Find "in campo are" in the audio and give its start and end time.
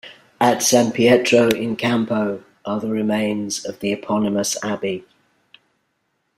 1.49-2.79